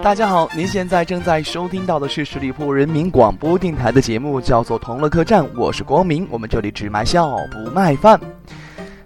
[0.00, 8.18] 大家好，您现在正在收听到的是十里铺人民广播电台的节目，叫做《同乐客栈》，我是光明，我们这里只卖笑不卖饭。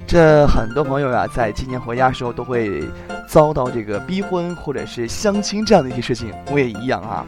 [0.07, 2.85] 这很多朋友呀，在今年回家的时候都会
[3.27, 7.27] 遭到这个逼婚或者是相亲这样的一些事情，我也一样啊。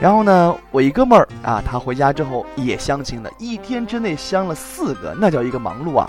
[0.00, 6.08] 然后呢，我一哥们儿啊，他回家之后也相亲了，一天之内相了四个，那叫一个忙碌啊。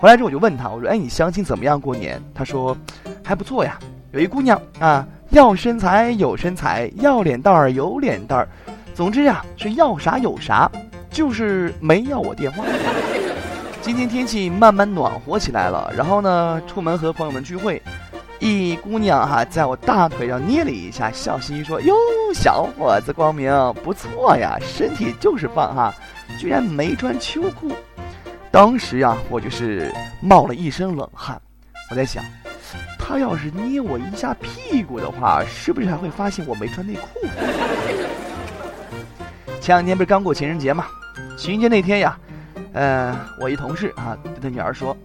[0.00, 1.80] 回来之后我就问他，我说：“哎，你相亲怎么样？
[1.80, 2.76] 过年？”他说
[3.24, 3.78] ：“还不错呀，
[4.12, 8.48] 有一姑娘啊。”要身材有身材，要脸蛋儿有脸蛋儿，
[8.94, 10.70] 总之呀是要啥有啥，
[11.10, 12.64] 就是没要我电话。
[13.82, 17.82] 今天天气慢慢暖和起来了，然后呢出门和朋友们聚会，
[18.38, 21.94] 一姑娘哈在我大腿上捏了一下，笑嘻嘻说：“哟，
[22.32, 23.52] 小伙子光明
[23.84, 25.94] 不错呀，身体就是棒哈，
[26.38, 27.70] 居然没穿秋裤。”
[28.50, 31.38] 当时呀我就是冒了一身冷汗，
[31.90, 32.24] 我在想。
[32.98, 37.20] 他要是捏我一下屁股的话，是不是还会发现我没穿内裤？
[39.60, 40.86] 前两天不是刚过情人节嘛？
[41.36, 42.18] 情人节那天呀，
[42.72, 44.96] 呃，我一同事啊对他女儿说：“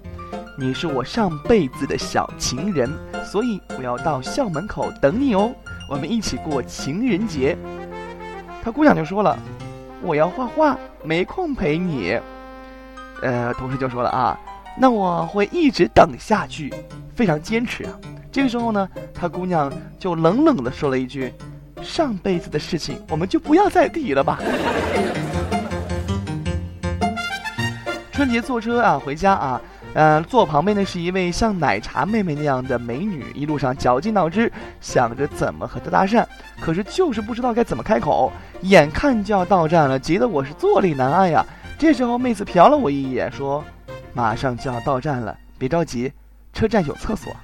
[0.57, 2.89] 你是我上辈子的小情人，
[3.25, 5.53] 所以我要到校门口等你哦，
[5.89, 7.57] 我们一起过情人节。”
[8.63, 9.37] 他姑娘就说了
[10.01, 12.19] ：“我要画画，没空陪你。”
[13.21, 14.37] 呃，同事就说了啊。
[14.77, 16.73] 那我会一直等下去，
[17.15, 17.91] 非常坚持啊。
[18.31, 21.31] 这个时候呢，他姑娘就冷冷的说了一句
[21.81, 24.39] ：“上辈子的事情，我们就不要再提了吧。
[28.11, 29.61] ”春节坐车啊，回家啊，
[29.93, 36.25] 呃，坐旁边的是一位像奶茶妹妹那样的美女，一路上绞尽脑汁想着怎么和她搭讪，
[36.59, 38.31] 可是就是不知道该怎么开口。
[38.61, 41.45] 眼看就要到站了，急得我是坐立难安呀。
[41.77, 43.63] 这时候妹子瞟了我一眼，说。
[44.15, 46.11] 马上就要到站了，别着急，
[46.53, 47.35] 车站有厕所。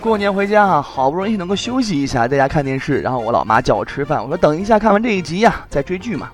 [0.00, 3.00] 过年回家啊，好不容易能够休息一下，在家看电视。
[3.00, 6.30] 然后我老妈叫我吃饭，我说等一下看完这一集呀，再追剧嘛。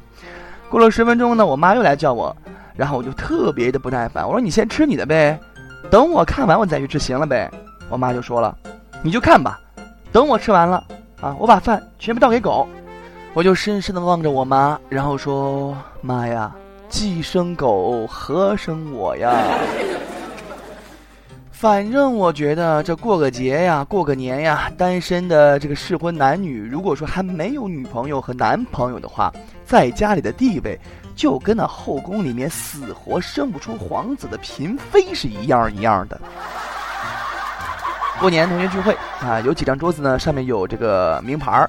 [0.69, 2.34] 过了十分钟呢，我妈又来叫我，
[2.75, 5.38] 然后我就特别的不耐烦，我说你先吃你的呗，
[5.91, 7.50] 等我看完我再去吃行了呗。
[7.88, 8.56] 我妈就说了，
[9.03, 9.60] 你就看吧，
[10.10, 10.82] 等我吃完了
[11.21, 12.66] 啊，我把饭全部倒给狗。
[13.34, 16.50] 我就深深的望着我妈，然后说妈呀。
[16.88, 19.31] 既生狗，何生我呀？
[21.59, 29.33] 反正我觉得这过个节呀，过个年呀，单身的这个适婚男女，如果说还没有女朋友和男朋友的话，
[29.67, 30.79] 在家里的地位
[31.17, 36.21] 就跟那后宫里面死活生不出皇子的嫔妃是一样一样的。
[38.21, 41.69] 过年同学聚会啊，有几张桌子呢，上面有这个名牌儿，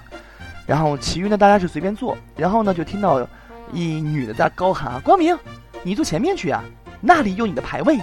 [0.67, 3.27] 然后其余呢大家是随便坐，然后呢就听到。
[3.71, 5.37] 一女的在高喊：“光明，
[5.83, 6.63] 你坐前面去啊，
[7.01, 7.99] 那里有你的牌位。”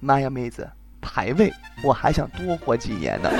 [0.00, 0.68] 妈呀，妹子，
[1.00, 3.30] 排位，我还想多活几年呢。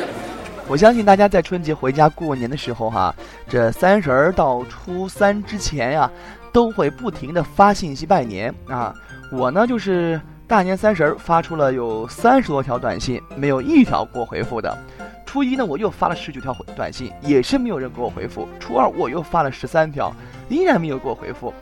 [0.68, 3.14] 我相信大家在春节回家过年的时候，哈，
[3.48, 6.10] 这三十儿到初三之前呀，
[6.52, 8.94] 都会不停的发信息拜年啊。
[9.30, 14.76] 我呢，就是大年三十儿发出了有三十多条短信，没有一条给我回复的。
[15.24, 18.48] 初一呢，我又发了十九条短信，也是没有人给我回复。
[18.58, 20.12] 初二我又发了十三条。
[20.48, 21.52] 依然没有给我回复，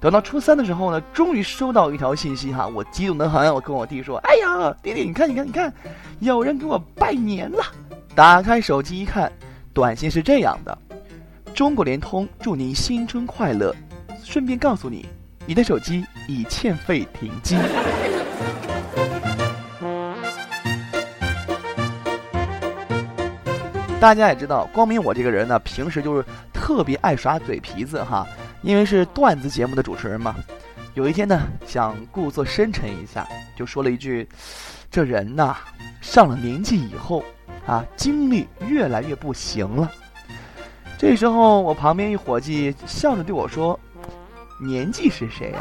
[0.00, 5.70] 等到初三的时候呢，终于收到一条信息哈，我激动的很，我跟我弟说：“哎呀，弟弟，你看，你看，你看，
[6.20, 7.62] 有人给我拜年了！”
[8.16, 9.30] 打开手机一看，
[9.74, 10.78] 短信是这样的
[11.52, 13.76] ：“中国联通祝您新春快乐，
[14.24, 15.04] 顺便告诉你，
[15.44, 17.58] 你的手机已欠费停机。”
[24.00, 26.24] 大家也知道，光明我这个人呢，平时就是。
[26.62, 28.24] 特别爱耍嘴皮子哈，
[28.62, 30.34] 因为是段子节目的主持人嘛。
[30.94, 33.26] 有一天呢，想故作深沉一下，
[33.56, 34.28] 就说了一句
[34.90, 35.56] ：“这人呐，
[36.00, 37.22] 上了年纪以后
[37.64, 39.90] 啊，精力越来越不行了。”
[40.98, 43.78] 这时候，我旁边一伙计笑着对我说
[44.60, 45.60] ：“年纪是谁呀？”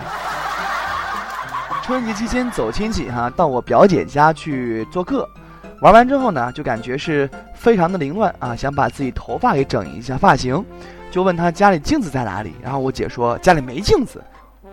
[1.86, 5.28] 春节期间走亲戚哈，到我表姐家去做客，
[5.82, 10.66] 玩完之后呢，就感觉是非常的凌乱啊，想把自己头发给整一下发型。
[11.12, 14.24] 就问他家里镜子在哪里，然后我姐说家里没镜子。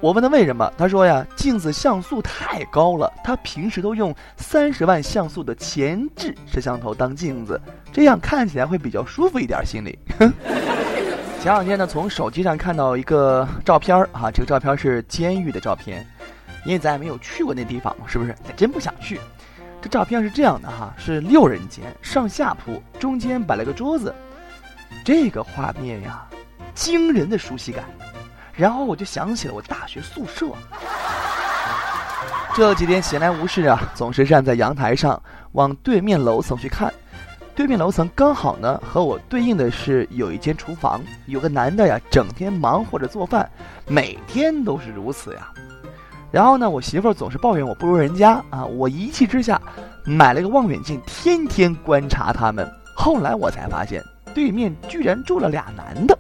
[0.01, 7.59] 我问他为什么，他说呀，镜子像素太高了，他平时都用三十万像素的前置摄像头当镜子，
[7.91, 9.99] 这样看起来会比较舒服一点，心里。
[11.41, 16.07] 前两天呢，从手机上看到一个照片儿啊，这个照片是监狱的照片，
[16.67, 18.35] 因为咱也没有去过那地方，是不是？
[18.45, 19.19] 咱真不想去。
[19.81, 24.15] 这照片是这样的哈，是六人间，上下铺，中间摆了个桌子。
[25.05, 26.27] 这个画面呀，
[26.75, 27.85] 惊人的熟悉感，
[28.53, 30.47] 然后我就想起了我大学宿舍。
[32.55, 35.21] 这几天闲来无事啊，总是站在阳台上
[35.53, 36.93] 往对面楼层去看，
[37.55, 43.49] 对面楼层刚好呢和我对应的是有一间厨房，有个男的呀，整天忙活着做饭，
[43.87, 45.53] 每天都是如此呀。
[46.33, 49.61] 然后呢，我媳妇儿总是抱怨我不如人家啊，我一气之下
[50.05, 52.67] 买了个望远镜，天天观察他们。
[52.97, 54.03] 后来我才发现，
[54.37, 56.19] 对面居然住了俩男的。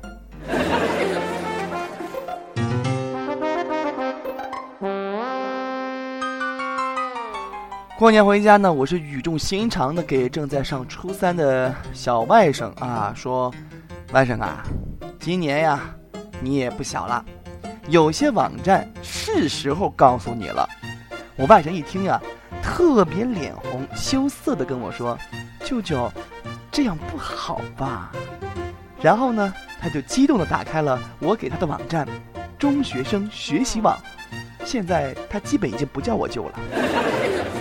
[7.98, 13.52] 过年回家呢，我是语重心长的给正在上初三的小外甥啊说
[14.14, 14.64] ：“外甥啊，
[15.20, 15.78] 今年呀，
[16.40, 17.22] 你也不小了，
[17.88, 20.66] 有些网站是时候告诉你了。”
[21.36, 22.18] 我外甥一听呀，
[22.62, 25.18] 特别脸红，羞涩的跟我说
[25.62, 26.10] ：“舅舅，
[26.76, 28.12] 这样不好吧？”
[29.00, 29.50] 然后呢，
[29.81, 32.06] 他就激动的打开了我给他的网站——
[32.61, 33.99] 中学生学习网。
[34.62, 36.61] 现在他基本已经不叫我舅了。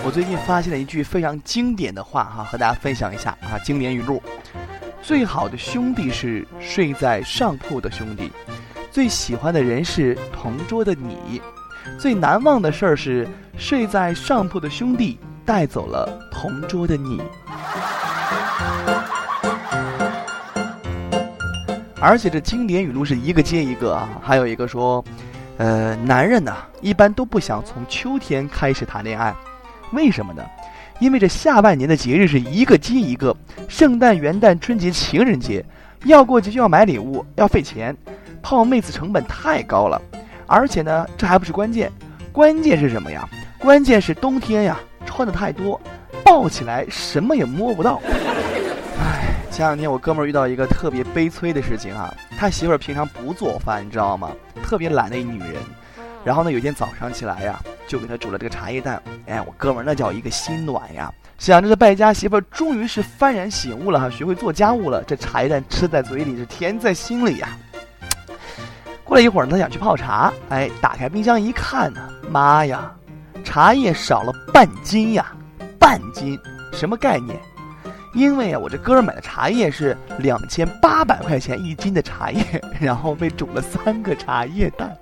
[0.03, 4.21] 我最近发现了一句非常经典的话哈，和大家分享一下啊，经典语录：
[5.01, 8.29] 最好的兄弟是睡在上铺的兄弟，
[8.91, 11.41] 最喜欢的人是同桌的你，
[11.97, 13.25] 最难忘的事儿是
[13.57, 17.21] 睡在上铺的兄弟带走了同桌的你。
[22.01, 25.03] 而且这经典语录是一个接一个啊，还有一个说，
[25.57, 29.33] 呃，男人呢一般都不想从秋天开始谈恋爱。
[29.91, 30.43] 为什么呢？
[30.99, 33.35] 因为这下半年的节日是一个接一个，
[33.67, 35.65] 圣诞、元旦、春节、情人节，
[36.03, 37.95] 要过节就要买礼物，要费钱，
[38.41, 39.99] 泡妹子成本太高了。
[40.45, 41.91] 而且呢，这还不是关键，
[42.31, 43.27] 关键是什么呀？
[43.57, 45.81] 关键是冬天呀，穿的太多，
[46.23, 47.99] 抱起来什么也摸不到。
[49.55, 54.31] 唉，前两天我哥们儿遇到一个特别悲催的事情啊，他媳妇儿平常不做饭，你知道吗？
[54.61, 55.53] 特别懒的一女人。
[56.25, 57.57] 然后呢，有一天早上起来呀，
[57.87, 59.01] 就给他煮了这个茶叶蛋。
[59.27, 61.09] 哎，我哥们儿那叫一个心暖呀！
[61.37, 65.01] 想着这败家媳妇儿终于是幡然醒悟了哈，学会做家务了。
[65.05, 67.57] 这茶叶蛋吃在嘴里是甜在心里呀。
[69.05, 72.91] 过了一会儿，他想去泡茶，哎，打开冰箱一看呢，妈呀，
[73.41, 75.33] 茶叶少了半斤呀！
[75.79, 76.37] 半斤，
[76.73, 77.39] 什么概念？
[78.15, 82.41] 因为啊，我这哥们儿买的茶叶是两千八百块钱一斤的茶叶，
[82.79, 84.97] 然后被煮了三个茶叶蛋。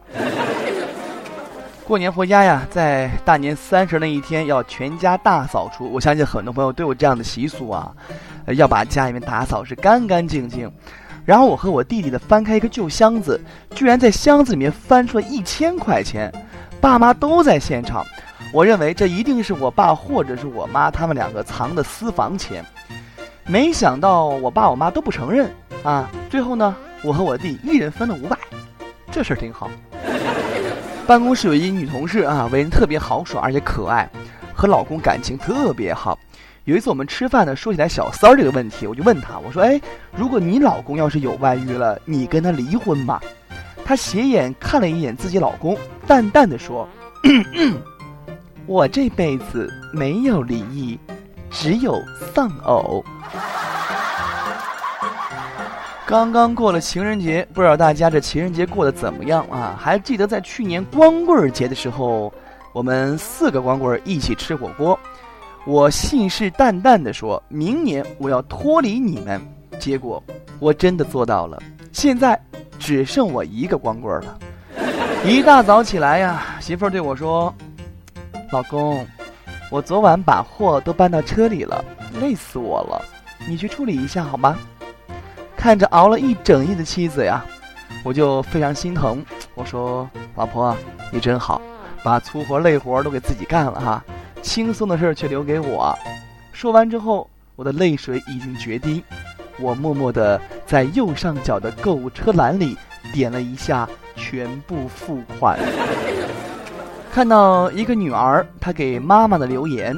[1.86, 5.88] 过年回家呀，在大年三十那一天要全家大扫除。
[5.92, 7.94] 我相信很多朋友都有这样的习俗啊，
[8.48, 10.71] 要把家里面打扫是干干净净。
[11.24, 13.39] 然后我和我弟弟呢翻开一个旧箱子，
[13.75, 16.33] 居然在箱子里面翻出了一千块钱。
[16.81, 18.04] 爸妈都在现场，
[18.51, 22.65] 我认为这一定是我爸或者是我妈他们两个藏的私房钱。
[23.45, 25.51] 没想到我爸我妈都不承认
[25.84, 26.10] 啊。
[26.30, 28.38] 最后呢，我和我弟一人分了五百，
[29.12, 29.69] 这事儿挺好。
[31.06, 34.10] 办公室有一女同事啊，为人特别豪爽，而且可爱，
[34.54, 36.18] 和老公感情特别好。
[36.63, 39.81] 有一次我们吃饭呢，说起来小三儿这个问题，我就问她，我说：“哎，
[40.16, 43.19] 如果你老公要是有外遇了，你跟他离婚吗？”
[43.84, 46.88] 她斜眼看了一眼自己老公，淡淡的说
[48.66, 50.98] ：“我这辈子没有离异，
[51.53, 52.03] 只有
[52.33, 53.01] 丧偶。”
[56.05, 59.79] 刚刚过了情人节，不知道大家这情人节过得怎么样啊？
[59.79, 62.31] 还记得在去年光棍节的时候，
[62.73, 65.00] 我们四个光棍一起吃火锅，
[65.65, 69.41] 我信誓旦旦的说，明年我要脱离你们，
[69.79, 70.22] 结果
[70.60, 71.57] 我真的做到了。
[71.93, 72.39] 现在
[72.77, 74.38] 只剩我一个光棍了。
[75.25, 77.51] 一大早起来呀，媳妇儿对我说
[78.51, 79.07] ：“老公，
[79.74, 81.84] 我昨晚把货都搬到车里了，
[82.22, 83.01] 累死我了，
[83.48, 84.56] 你去处理一下好吗？”
[85.58, 87.44] 看着熬了一整夜的妻子呀，
[88.03, 89.25] 我就非常心疼。
[89.56, 90.77] 我说：“老婆，
[91.12, 91.60] 你真好，
[92.03, 94.03] 把粗活累活都给自己干了哈，
[94.44, 95.98] 轻松的事儿却留给我。”
[96.53, 99.03] 说完之后，我的泪水已经决堤。
[99.58, 102.77] 我默默的在右上角的购物车栏里
[103.12, 105.58] 点了一下全部付款。
[107.13, 109.96] 看到一个女儿，她给妈妈的留言：“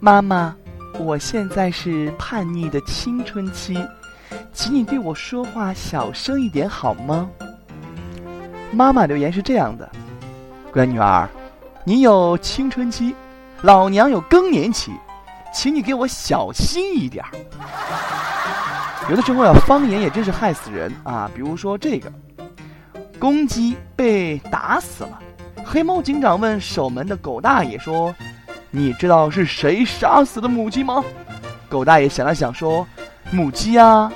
[0.00, 0.56] 妈妈，
[0.98, 3.76] 我现在是叛逆的青春期。”
[4.50, 7.28] 请你对我说话小声一点好吗？
[8.70, 9.86] 妈妈留言是这样的：
[10.72, 11.28] 乖女儿，
[11.84, 13.14] 你有青春期，
[13.60, 14.90] 老娘有更年期，
[15.52, 17.30] 请你给我小心一点儿。
[19.10, 21.30] 有的时候呀，方言也真是害死人啊！
[21.34, 22.10] 比如说这个，
[23.18, 25.18] 公鸡被打死了，
[25.72, 28.14] 黑猫警长问守门的狗大爷说
[28.70, 31.02] ：“你知道是谁杀死的母鸡吗？”
[31.66, 32.86] 狗大爷想了想说
[33.32, 34.12] ：“母鸡啊。”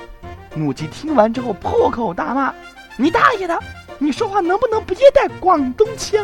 [0.53, 2.53] 母鸡听完之后破口大骂
[2.95, 3.59] ：“你大爷的！
[3.97, 6.23] 你说话能不能别带广东腔？”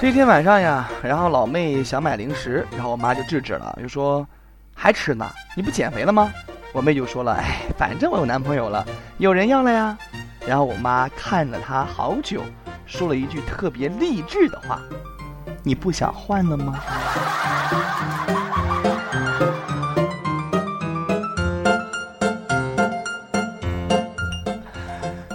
[0.00, 4.26] 这天晚上呀，然后老妹想买零食，然后我妈就制止了，就说
[4.74, 5.30] ：“还吃呢？
[5.54, 6.32] 你不减肥了吗？”
[6.72, 8.82] 我妹就说了：“哎，反正我有男朋友了，
[9.18, 9.98] 有人要了呀。”
[10.48, 12.40] 然后我妈看了她好久，
[12.92, 14.78] 说了一句特别励志的话
[15.64, 16.78] ：“你不想换了吗？”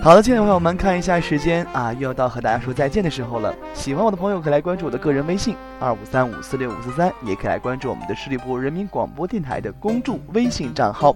[0.03, 3.51] 好的，亲爱的朋友们，看一下时间啊，又要到和大家说再见的时候了。
[3.73, 11.15] 喜欢我的朋友可以来关注我的个人微信二五三五四六五四三，也可以来关注我们的十里铺人民广播电台的公众微信账号。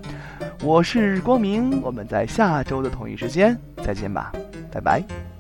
[0.64, 4.32] 我是光明，我们在下周的同一时间再见吧，
[4.72, 5.31] 拜拜。